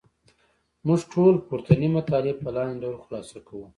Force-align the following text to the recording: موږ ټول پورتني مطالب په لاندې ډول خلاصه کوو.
موږ 0.87 0.99
ټول 1.13 1.33
پورتني 1.47 1.87
مطالب 1.97 2.35
په 2.43 2.49
لاندې 2.55 2.79
ډول 2.81 2.97
خلاصه 3.05 3.37
کوو. 3.47 3.67